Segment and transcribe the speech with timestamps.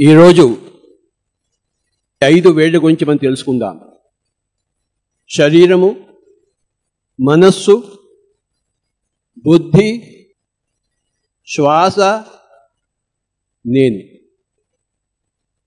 [0.00, 0.72] ఈరోజు
[2.24, 3.92] ఐదు వేళ్ళ గురించి మనం తెలుసుకుందాం.
[5.38, 6.18] శరీరము
[7.20, 8.00] మనస్సు
[9.44, 10.02] బుద్ధి
[11.46, 11.98] శ్వాస
[13.66, 13.98] నేను.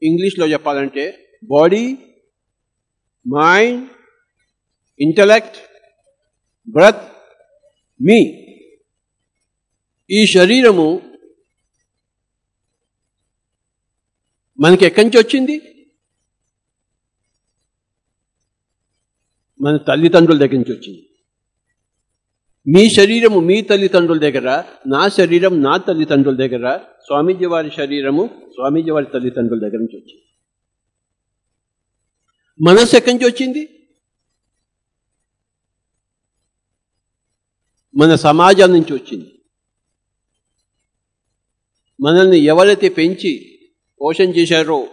[0.04, 1.98] ఇంగ్లీష్లో చెప్పాలంటే body
[3.36, 3.90] mind
[5.00, 5.58] intellect
[6.70, 7.12] breath
[8.02, 8.48] me.
[10.12, 11.07] ఈ శరీరము
[14.60, 15.86] మనకి ఎక్కడి నుంచి వచ్చింది?
[19.62, 21.10] మన తల్లిదండ్రుల దగ్గర నుంచి వచ్చింది.
[22.68, 29.06] మీ శరీరము మీ తల్లిదండ్రుల దగ్గర నా శరీరం నా తల్లిదండ్రుల దగ్గర స్వామీజీ వారి శరీరము స్వామీజీ వారి
[29.14, 30.24] తల్లిదండ్రుల దగ్గర నుంచి వచ్చింది.
[32.62, 33.70] మనస్సు ఎక్కడి నుంచి వచ్చింది?
[37.96, 39.32] మన సమాజం నుంచి వచ్చింది.
[42.02, 43.57] మనల్ని ఎవరైతే పెంచి
[44.02, 44.88] పోషణ చేశారో.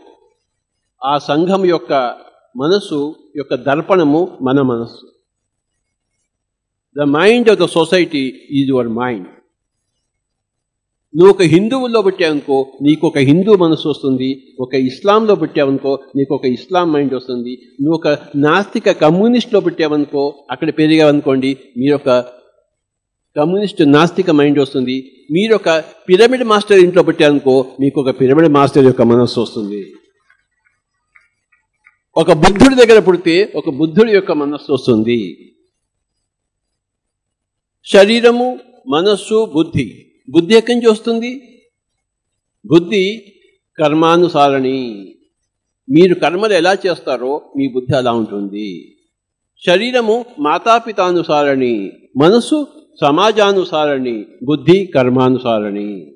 [1.05, 1.93] ఆ సంఘం యొక్క
[2.57, 5.06] మనస్సు యొక్క దర్పణము మన మనస్సు.
[6.98, 9.28] The mind of the society is your mind
[11.15, 16.93] నువ్వు ఒక హిందువుల్లో పెట్టావనుకో నీకు ఒక హిందూ మనసు వస్తుంది ఒక ఇస్లాంలో పెట్టావనుకో నీకు ఒక ఇస్లాం
[16.93, 17.53] మైండ్ వస్తుంది.
[17.83, 22.09] నువ్వు ఒక నాస్తిక కమ్యూనిస్ట్లో పెట్టావనుకో అక్కడ పెరిగావనుకోండి మీరు ఒక
[23.37, 25.27] కమ్యూనిస్ట్ నాస్తిక మైండ్ వస్తుంది.
[25.31, 29.95] మీరు ఒక పిరమిడ్ మాస్టర్ ఇంట్లో పెట్టారనుకో మీకు ఒక పిరమిడ్ మాస్టర్ యొక్క మనస్సు వస్తుంది.
[32.17, 35.55] ఒక బుద్ధుడి దగ్గర పుడితే ఒక బుద్ధుడి యొక్క మనస్సు వస్తుంది.
[37.93, 40.07] శరీరము మనస్సు బుద్ధి.
[40.31, 41.62] బుద్ధి ఎక్కడి నుంచి వస్తుంది?
[42.67, 43.33] బుద్ధి
[43.79, 45.15] కర్మానుసారణి.
[45.91, 48.97] మీరు కర్మలు ఎలా చేస్తారో మీ బుద్ధి అలా ఉంటుంది.
[49.67, 51.93] శరీరము మాతాపితానుసారణి.
[52.17, 52.67] మనస్సు
[53.00, 56.14] సమాజానుసారణి బుద్ధి కర్మానుసారణి.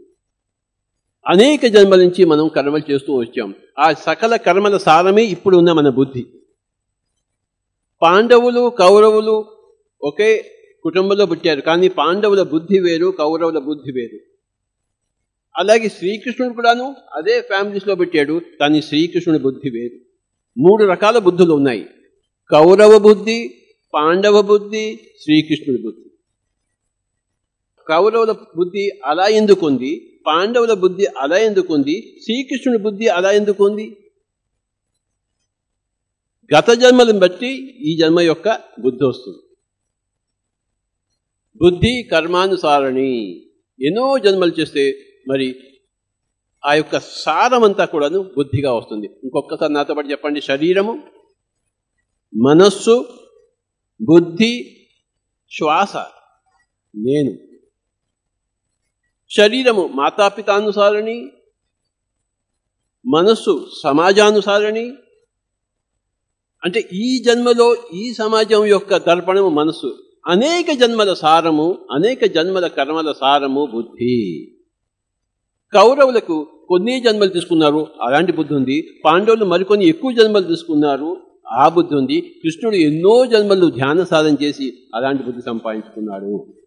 [1.28, 3.54] అనేక జన్మల నుంచి మనం కర్మలు చేస్తూ వచ్చాం.
[3.78, 6.26] ఆ సకల కర్మల సారమే ఇప్పుడు ఉన్న మన బుద్ధి.
[8.02, 9.44] పాండవులు కౌరవులు
[10.02, 10.44] ఒకే
[10.82, 11.60] కుటుంబంలో పుట్టారు.
[11.60, 14.18] కానీ పాండవుల బుద్ధి వేరు కౌరవుల బుద్ధి వేరు.
[15.56, 18.40] అలాగే శ్రీకృష్ణుడు కూడాను అదే ఫ్యామిలీస్లో పెట్టాడు.
[18.60, 19.96] కానీ శ్రీకృష్ణుడి బుద్ధి వేరు.
[20.58, 21.86] మూడు రకాల బుద్ధులు ఉన్నాయి.
[22.50, 23.54] కౌరవ బుద్ధి
[23.94, 26.07] పాండవ బుద్ధి శ్రీకృష్ణుడి బుద్ధి.
[27.88, 30.20] కౌరవుల బుద్ధి అలా ఎందుకుంది?
[30.26, 32.20] పాండవుల బుద్ధి అలా ఎందుకుంది?
[32.24, 33.96] శ్రీకృష్ణుడి బుద్ధి అలా ఎందుకుంది?
[36.58, 37.48] గత జన్మలను బట్టి
[37.78, 38.48] ఈ జన్మ యొక్క
[38.80, 39.38] బుద్ధి వస్తుంది.
[41.56, 43.42] బుద్ధి కర్మానుసారణి.
[43.80, 44.98] ఎన్నో జన్మలు చేస్తే
[45.28, 45.56] మరి
[46.66, 49.06] ఆ యొక్క సారమంతా కూడాను బుద్ధిగా వస్తుంది.
[49.24, 50.40] ఇంకొకసారి నాతో పాటు చెప్పండి.
[50.40, 51.02] శరీరము
[52.34, 53.04] మనస్సు
[54.02, 54.86] బుద్ధి
[55.50, 55.96] శ్వాస
[56.96, 57.57] నేను.
[59.30, 61.28] శరీరము మాతాపితానుసారణి
[63.06, 64.92] మనస్సు సమాజానుసారణి
[66.64, 69.94] అంటే ఈ జన్మలో ఈ సమాజం యొక్క దర్పణము మనస్సు.
[70.26, 74.48] అనేక జన్మల సారము అనేక జన్మల కర్మల సారము బుద్ధి.
[75.74, 79.00] కౌరవులకు కొన్ని జన్మలు తీసుకున్నారు అలాంటి బుద్ధి ఉంది.
[79.04, 81.16] పాండవులు మరికొన్ని ఎక్కువ జన్మలు తీసుకున్నారు
[81.52, 82.20] ఆ బుద్ధి ఉంది.
[82.20, 86.57] కృష్ణుడు ఎన్నో జన్మలు ధ్యాన సాధన చేసి అలాంటి బుద్ధి సంపాదించుకున్నాడు.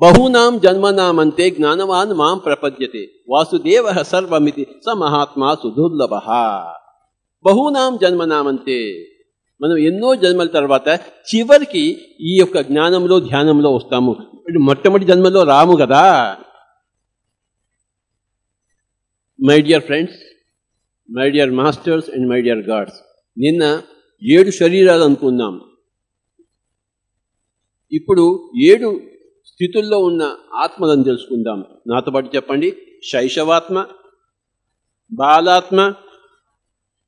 [0.00, 3.08] బహూనాం జన్మనామంతే జ్ఞానవాన్ మాం ప్రపద్యతే.
[3.28, 6.14] వాసుదేవ సర్వమితి స మహాత్మా సుదుర్లభ.
[7.46, 9.06] బహూనాం జన్మనామంతే.
[9.62, 10.88] మనం ఎన్నో జన్మల తర్వాత
[11.34, 14.16] చివరికి ఈ యొక్క జ్ఞానంలో ధ్యానంలో వస్తాము.
[14.60, 16.36] మొట్టమొదటి జన్మలో రాము కదా.
[19.48, 20.16] My dear friends
[21.16, 23.00] my dear masters and my dear gods
[23.38, 23.82] నిన్న
[24.22, 25.60] ఏడు శరీరాలు అనుకున్నాం.
[27.92, 29.00] ఇప్పుడు ఏడు
[29.46, 31.64] స్థితుల్లో ఉన్న ఆత్మలను తెలుసుకుందాం.
[31.86, 32.76] నాతో పాటు చెప్పండి.
[33.10, 33.86] శైశవాత్మ
[35.12, 35.92] బాలాత్మ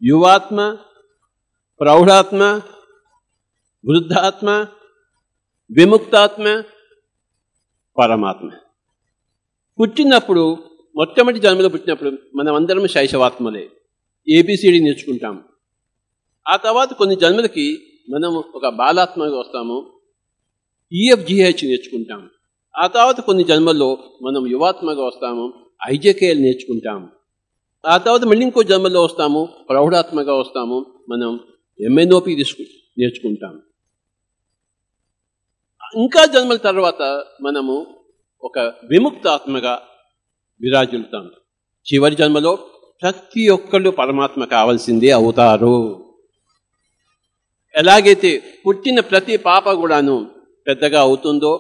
[0.03, 0.77] యువాత్మ
[1.81, 2.43] ప్రౌఢాత్మ
[3.87, 4.67] వృద్ధాత్మ
[5.71, 6.63] విముక్తాత్మ
[7.99, 8.51] పరమాత్మ.
[9.81, 10.59] పుట్టినప్పుడు
[10.97, 13.71] మొట్టమొదటి జన్మలో పుట్టినప్పుడు మనం అందరం శైశవాత్మలే
[14.29, 15.45] ఏబిసిడి నేర్చుకుంటాం.
[16.49, 17.79] ఆ తర్వాత కొన్ని జన్మలకి
[18.11, 19.98] మనం ఒక బాలాత్మగా వస్తాము.
[20.93, 22.29] ఈఎఫ్జిహెచ్ నేర్చుకుంటాం.
[22.79, 25.53] ఆ తర్వాత కొన్ని జన్మల్లో మనం యువాత్మగా వస్తాము
[25.89, 27.11] ఐజకేఎల్ నేర్చుకుంటాం
[27.87, 31.41] ఆ తర్వాత మళ్ళీ ఇంకో జన్మలో వస్తాము ప్రౌఢాత్మగా వస్తాము మనం
[31.81, 32.63] ఎంఎన్ఓపి తీసుకు
[32.99, 33.63] నేర్చుకుంటాం.
[35.97, 37.03] ఇంకా జన్మల తర్వాత
[37.43, 37.87] మనము
[38.43, 39.83] ఒక విముక్తాత్మగా
[40.61, 41.31] విరాజులుతాం
[41.87, 42.59] చివరి జన్మలో
[43.03, 46.05] ప్రతి ఒక్కళ్ళు పరమాత్మ కావాల్సిందే అవుతారు.
[47.75, 50.38] ఎలాగైతే పుట్టిన ప్రతి పాప కూడాను
[50.69, 51.53] పెద్దగా అవుతుందో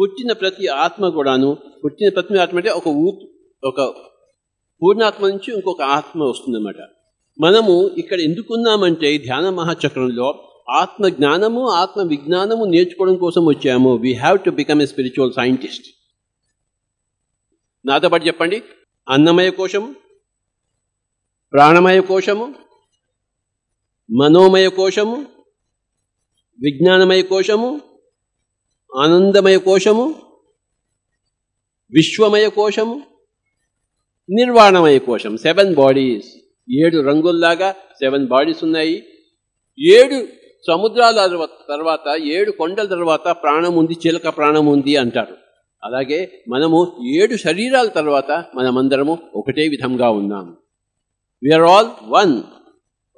[0.00, 1.50] పుట్టిన ప్రతి ఆత్మ కూడాను
[1.84, 3.06] పుట్టిన ప్రతి ఆత్మ అంటే ఒక ఊ
[3.62, 3.80] ఒక
[4.82, 6.80] పూర్ణాత్మ నుంచి ఇంకొక ఆత్మ వస్తుందన్నమాట.
[7.40, 10.28] మనము ఇక్కడ ఎందుకున్నామంటే ధ్యాన మహాచక్రంలో
[10.80, 13.96] ఆత్మ జ్ఞానము ఆత్మ విజ్ఞానము నేర్చుకోవడం కోసం వచ్చాము.
[13.96, 15.86] We have to become a spiritual scientist
[17.84, 18.62] నాతో పాటు చెప్పండి.
[19.06, 19.90] అన్నమయ కోశము
[21.52, 22.46] ప్రాణమయ కోశము
[24.10, 25.16] మనోమయ కోశము
[26.58, 27.68] విజ్ఞానమయ కోశము
[28.98, 30.14] ఆనందమయ కోశము
[31.92, 33.02] విశ్వమయ కోశము
[34.30, 35.36] నిర్వాణమయ కోశం.
[35.36, 36.26] సెవెన్ బాడీస్
[36.72, 39.04] ఏడు రంగుల్లాగా సెవెన్ బాడీస్ ఉన్నాయి.
[39.80, 40.26] ఏడు
[40.66, 45.36] సముద్రాల తర్వాత ఏడు కొండల తర్వాత ప్రాణం ఉంది చిలక ప్రాణం ఉంది అంటారు.
[45.84, 50.56] అలాగే మనము ఏడు శరీరాల తర్వాత మనమందరము ఒకటే విధంగా ఉన్నాము
[51.42, 52.42] విఆర్ ఆల్ వన్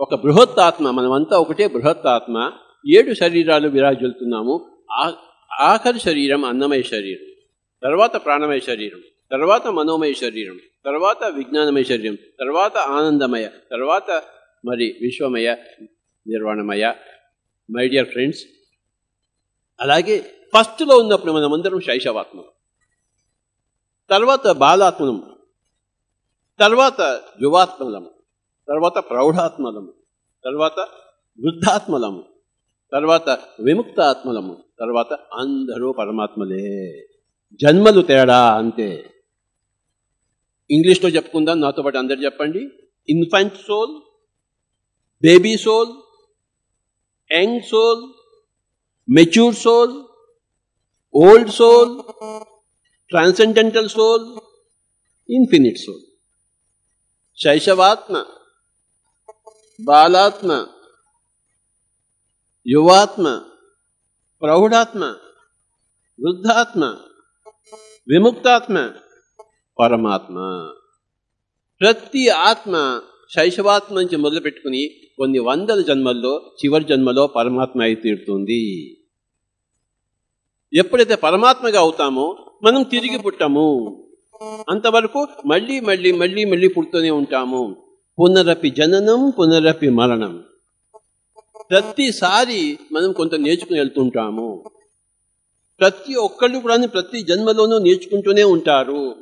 [0.00, 2.52] ఒక బృహత్తాత్మ మనమంతా ఒకటే బృహత్తాత్మ.
[2.88, 5.14] ఏడు శరీరాలు విరాజులుతున్నాము ఆ-
[5.50, 7.26] ఆఖరి శరీరం అన్నమయ శరీరం
[7.82, 9.00] తర్వాత ప్రాణమయ శరీరం
[9.30, 14.10] తర్వాత మనోమయ శరీరం తర్వాత విజ్ఞానమయ శరీరం తర్వాత ఆనందమయ తర్వాత
[14.64, 15.56] మరి విశ్వమయ
[16.26, 16.94] నిర్వాణమయ.
[17.70, 18.40] మై డియర్ ఫ్రెండ్స్
[19.80, 20.18] అలాగే
[20.54, 22.40] ఫస్ట్లో ఉన్నప్పుడు మనమందరం శైశవాత్మ
[24.10, 25.36] తర్వాత బాలాత్మనం
[26.60, 27.00] తర్వాత
[27.42, 28.10] యువాత్మలము
[28.68, 29.92] తర్వాత ప్రౌఢాత్మలము
[30.44, 30.78] తర్వాత
[31.38, 32.29] వృద్ధాత్మలము
[32.92, 33.28] తర్వాత
[33.60, 36.68] విముక్త ఆత్మలము తర్వాత అందరూ పరమాత్మలే.
[37.62, 38.88] జన్మలు తేడా అంతే
[40.70, 42.62] ఇంగ్లీష్లో చెప్పుకుందాం నాతో పాటు అందరు చెప్పండి.
[43.08, 43.94] Infant soul
[45.22, 45.92] baby soul
[47.32, 48.02] young soul
[49.12, 49.94] mature soul
[51.14, 51.92] old soul
[53.08, 54.26] transcendental soul
[55.30, 56.04] infinite soul.
[57.42, 58.24] శైశవాత్మ
[59.80, 60.66] బాలాత్మ
[62.66, 63.40] యువాత్మ
[64.42, 65.04] ప్రౌఢాత్మ
[66.20, 66.96] వృద్ధాత్మ
[68.08, 68.92] విముక్తాత్మ
[69.80, 70.34] పరమాత్మ.
[71.80, 73.00] ప్రతి ఆత్మ
[73.34, 78.92] శైశవాత్మ నుంచి మొదలుపెట్టుకుని కొన్ని వందల జన్మల్లో చివరి జన్మలో పరమాత్మ అయి తీరుతుంది.
[80.72, 84.02] ఎప్పుడైతే పరమాత్మగా అవుతామో మనం తిరిగి పుట్టము.
[84.70, 87.76] అంతవరకు మళ్ళీ మళ్ళీ మళ్ళీ మళ్ళీ పుడుతూనే ఉంటాము.
[88.20, 90.44] పునరపి జననం పునరపి మరణం.
[91.70, 94.70] ప్రతిసారి మనం కొంత నేర్చుకుని వెళ్తుంటాము.
[95.80, 99.14] ప్రతి ఒక్కళ్ళు కూడా ప్రతి జన్మలోనూ నేర్చుకుంటూనే ఉంటారు.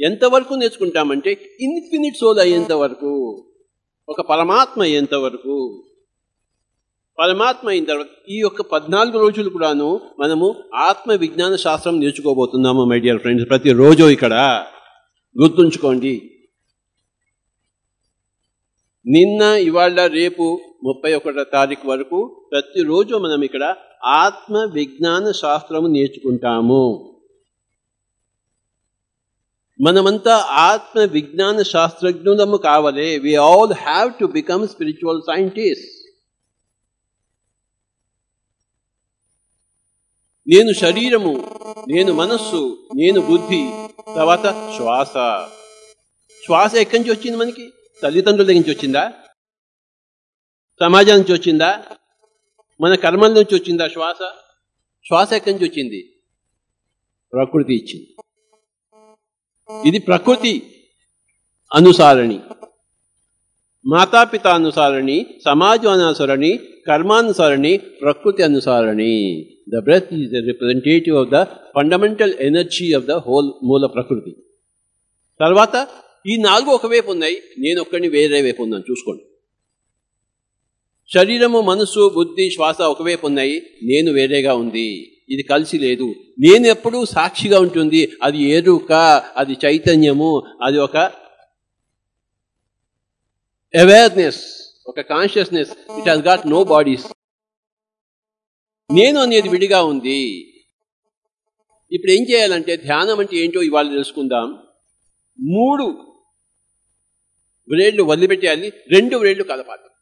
[0.00, 1.30] ఎంతవరకు నేర్చుకుంటామంటే
[1.60, 3.44] ఇన్ఫినిట్ సోల్ అయ్యేంత వరకు
[4.08, 5.84] ఒక పరమాత్మ అయ్యేంత వరకు.
[7.18, 13.18] పరమాత్మ అయిన తర్వాత ఈ యొక్క పద్నాలుగు రోజులు కూడాను మనము ఆత్మ విజ్ఞాన శాస్త్రం నేర్చుకోబోతున్నాము మై డియర్
[13.18, 13.48] ఫ్రెండ్స్.
[13.48, 14.66] ప్రతిరోజు ఇక్కడ
[15.42, 16.30] గుర్తుంచుకోండి.
[19.06, 23.74] నిన్న ఇవాళ రేపు ముప్పై ఒకటో తారీఖు వరకు ప్రతిరోజు మనం ఇక్కడ
[24.04, 27.12] ఆత్మ విజ్ఞాన శాస్త్రము నేర్చుకుంటాము.
[29.80, 33.18] మనమంతా ఆత్మ విజ్ఞాన శాస్త్రజ్ఞులము కావాలి.
[33.18, 35.92] We all have to become spiritual scientist
[40.48, 41.32] నేను శరీరము
[41.88, 43.70] నేను మనస్సు నేను బుద్ధి
[44.16, 45.14] తర్వాత శ్వాస.
[46.46, 47.72] శ్వాస ఎక్కడి నుంచి వచ్చింది మనకి?
[48.02, 49.12] తల్లిదండ్రుల దగ్గర నుంచి వచ్చిందా?
[50.80, 51.82] సమాజం నుంచి వచ్చిందా?
[52.80, 54.24] మన కర్మల నుంచి వచ్చిందా శ్వాస?
[55.06, 56.12] శ్వాస ఎక్కడి నుంచి వచ్చింది?
[57.32, 58.16] ప్రకృతి ఇచ్చింది.
[59.88, 60.62] ఇది ప్రకృతి
[61.74, 62.40] అనుసారణి.
[63.86, 69.46] మాతాపిత అనుసారణి సమాజం అనుసరణి కర్మానుసారణి ప్రకృతి అనుసారణి.
[69.74, 71.42] The breath is the representative of the
[71.76, 74.36] fundamental energy of the whole మూల ప్రకృతి.
[75.40, 75.88] తర్వాత
[76.26, 79.35] ఈ నాలుగు ఒకవైపు ఉన్నాయి నేను ఒక్కడిని వేరే వైపు ఉన్నాను చూసుకోండి.
[81.14, 83.62] శరీరము మనసు బుద్ధి శ్వాస ఒకవైపు ఉన్నాయి.
[83.82, 85.12] నేను వేరేగా ఉంది.
[85.28, 86.14] ఇది కలిసి లేదు.
[86.38, 88.12] నేను ఎప్పుడూ సాక్షిగా ఉంటుంది.
[88.22, 88.92] అది ఏరుక
[89.36, 90.96] అది చైతన్యము అది ఒక
[93.80, 94.44] అవేర్నెస్
[94.86, 97.06] ఒక consciousness it has got no bodies
[98.92, 100.52] నేను అనేది విడిగా ఉంది.
[101.92, 104.62] ఇప్పుడు ఏం చేయాలంటే ధ్యానం అంటే ఏంటో ఇవాళ తెలుసుకుందాం.
[105.40, 105.84] మూడు
[107.68, 108.72] వ్రేళ్ళు వదిలిపెట్టేయాలి.
[108.90, 109.95] రెండు వ్రేళ్ళు కలపాలి.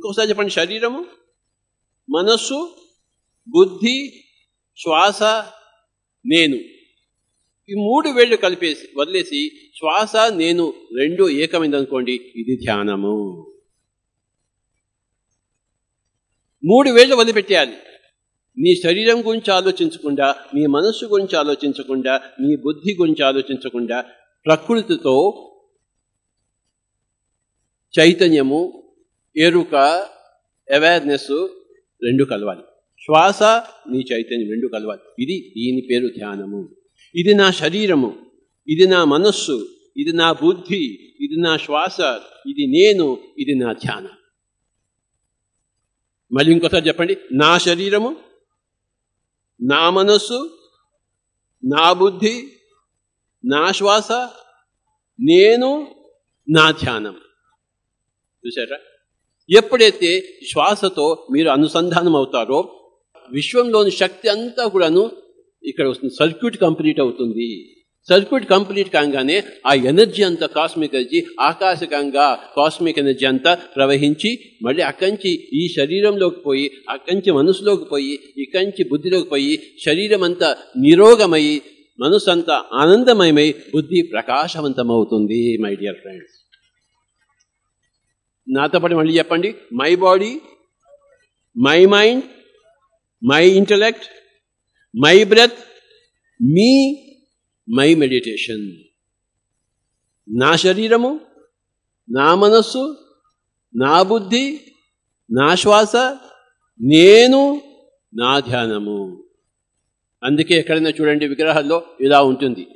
[0.00, 1.06] ఇంకోసారి చెప్పండి శరీరము
[2.10, 2.76] మనస్సు
[3.48, 4.24] బుద్ధి
[4.82, 5.22] శ్వాస
[6.26, 6.56] నేను.
[7.70, 13.46] ఈ మూడు వేళ్ళు కలిపేసి వదిలేసి శ్వాస నేను రెండు ఏకమైంది అనుకోండి ఇది ధ్యానము.
[16.64, 17.76] మూడు వేళ్ళు వదిలిపెట్టేయాలి.
[18.58, 24.04] నీ శరీరం గురించి ఆలోచించకుండా నీ మనస్సు గురించి ఆలోచించకుండా నీ బుద్ధి గురించి ఆలోచించకుండా
[24.46, 25.46] ప్రకృతితో
[27.98, 28.86] చైతన్యము
[29.36, 29.74] ఎరుక
[30.74, 31.48] అవేర్నెస్
[32.04, 32.60] రెండు కలవాలి.
[33.04, 33.42] శ్వాస
[33.90, 35.00] నీ చైతన్యం రెండు కలవాలి.
[35.22, 36.76] ఇది దీని పేరు ధ్యానము.
[37.14, 38.30] ఇది నా శరీరము.
[38.68, 39.68] ఇది నా మనస్సు.
[39.96, 41.14] ఇది నా బుద్ధి.
[41.20, 42.00] ఇది నా శ్వాస.
[42.46, 43.18] ఇది నేను.
[43.38, 44.10] ఇది నా ధ్యానం.
[46.32, 47.16] మళ్ళీ ఇంకోసారి చెప్పండి.
[47.32, 48.16] నా శరీరము
[49.62, 50.58] నా మనస్సు
[51.64, 52.52] నా బుద్ధి
[53.44, 54.12] నా శ్వాస
[55.20, 55.94] నేను
[56.50, 57.16] నా ధ్యానం.
[58.46, 58.78] చూసారా
[59.50, 60.20] ఎప్పుడైతే
[60.52, 62.60] శ్వాసతో మీరు అనుసంధానం అవుతారో
[63.30, 65.10] విశ్వంలోని శక్తి అంతా కూడాను
[65.64, 66.14] ఇక్కడ వస్తుంది.
[66.14, 67.76] సర్క్యూట్ కంప్లీట్ అవుతుంది.
[68.08, 75.32] సర్క్యూట్ కంప్లీట్ కాగానే ఆ ఎనర్జీ అంతా కాస్మిక్ ఎనర్జీ ఆకాశకంగా కాస్మిక్ ఎనర్జీ అంతా ప్రవహించి మళ్ళీ అక్కంచి
[75.32, 81.60] ఈ శరీరంలోకి పోయి అక్కంచి మనసులోకి పోయి ఇక్కంచి బుద్ధిలోకి పోయి శరీరం అంతా నిరోగమై
[82.00, 86.39] మనసు అంతా ఆనందమయమై బుద్ధి ప్రకాశవంతమవుతుంది మై డియర్ ఫ్రెండ్స్.
[88.50, 89.54] నాతో పాటు మళ్ళీ చెప్పండి.
[89.72, 90.40] My body
[91.56, 92.24] my mind
[93.24, 94.04] my intellect
[94.96, 95.58] my breath
[96.42, 96.70] me
[97.76, 98.76] my meditation
[100.40, 101.20] నా శరీరము
[102.10, 102.96] నా మనస్సు
[103.76, 104.60] నా బుద్ధి
[105.30, 105.96] నా శ్వాస
[106.82, 107.62] నేను
[108.16, 109.24] నా ధ్యానము.
[110.24, 112.66] అందుకే ఎక్కడైనా చూడండి విగ్రహాల్లో ఇలా ఉంటుంది.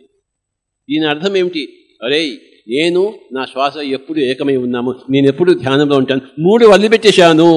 [0.90, 1.96] దీని అర్థం ఏమిటి?
[2.02, 2.20] అరే
[2.68, 7.50] నేను నా శ్వాస ఎప్పుడు ఏకమై ఉన్నాము నేను ఎప్పుడు ధ్యానంలో ఉంటాను మూడు వదిలిపెట్టేశాను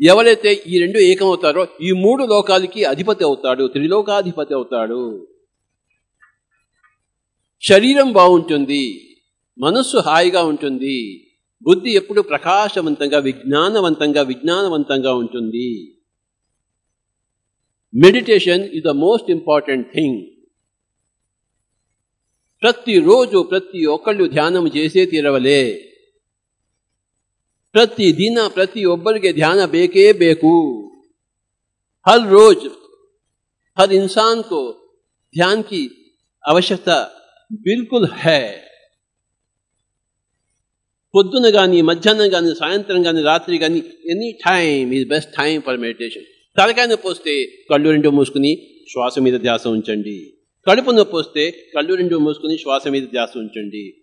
[0.00, 5.28] ఎవరైతే ఈ రెండు ఏకమవుతారో ఈ మూడు లోకాలకి అధిపతి అవుతాడు త్రిలోకాధిపతి అవుతాడు.
[7.62, 8.84] శరీరం బాగుంటుంది
[9.58, 10.96] మనస్సు హాయిగా ఉంటుంది
[11.62, 15.68] బుద్ధి ఎప్పుడు ప్రకాశవంతంగా విజ్ఞానవంతంగా విజ్ఞానవంతంగా ఉంటుంది.
[17.94, 20.35] Meditation is the most important thing
[22.65, 25.61] ప్రతిరోజు ప్రతి ఒక్కళ్ళు ధ్యానం చేసే తీరవలే
[27.75, 30.53] ಪ್ರತಿ ದಿನ ಪ್ರತಿಯೊಬ್ಬರಿಗೆ ಧ್ಯಾನ ಬೇಕೇ ಬೇಕು
[32.05, 32.61] हर रोज
[33.77, 34.59] हर इंसान को
[35.35, 35.81] ध्यान की
[36.43, 36.97] आवश्यकता
[37.61, 38.41] बिल्कुल है
[41.13, 46.27] పొద్దున కానీ మధ్యాహ్నం కానీ సాయంత్రం కానీ రాత్రి కానీ any time is best time for meditation
[46.57, 47.33] తలకాయ నొప్పి వస్తే
[47.69, 48.51] కళ్ళు రెండు మూసుకుని
[48.89, 50.15] శ్వాస మీద ధ్యాస ఉంచండి
[50.68, 53.96] కడుపు నొప్పి వస్తే కళ్ళు రెండు మూసుకుని శ్వాస మీద ధ్యాస ఉంచండి.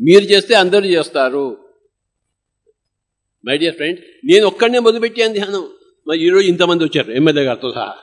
[0.00, 1.58] మీరు చేస్తే అందరూ చేస్తారు.
[3.46, 5.68] మై డియర్ ఫ్రెండ్ నేను ఒక్కడనే మొదలుపెట్టాను ధ్యానం.
[6.08, 7.94] మరి ఈరోజు ఇంతమంది వచ్చారు ఎమ్మెల్యే గారితో సహా.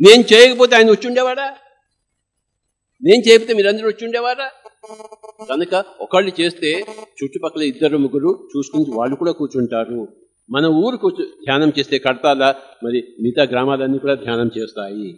[0.00, 1.56] నేను చేయకపోతే ఆయన వచ్చి ఉండేవాడా?
[3.04, 4.50] నేను చేయకపోతే మీరందరూ వచ్చి ఉండేవారా?
[5.50, 6.86] కనుక ఒకళ్ళు చేస్తే
[7.24, 10.19] చుట్టుపక్కల ఇద్దరు ముగ్గురు చూసుకుని వాళ్ళు కూడా కూర్చుంటారు.
[10.50, 12.54] మన ఊరికి ధ్యానం చేస్తే కడతాల
[12.84, 15.12] మరి మిగతా గ్రామాలన్నీ కూడా ధ్యానం చేస్తాయి.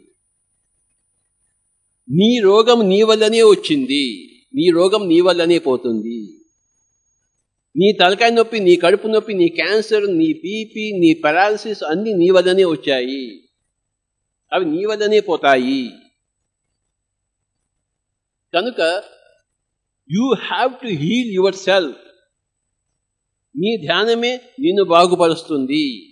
[2.10, 4.32] నీ రోగం నీ వల్లనే వచ్చింది.
[4.54, 6.38] నీ రోగం నీ వల్లనే పోతుంది.
[7.76, 12.64] నీ తలకాయ నొప్పి నీ కడుపు నొప్పి నీ క్యాన్సర్ నీ బీపీ నీ పెరాలసిస్ అన్ని నీ వల్లనే
[12.64, 13.48] వచ్చాయి.
[14.52, 15.90] అవి నీ వల్లనే పోతాయి.
[18.54, 19.02] కనుక
[20.10, 22.11] you have to heal yourself
[23.56, 26.11] నీ ధ్యానమే నిన్ను బాగుపరుస్తుంది.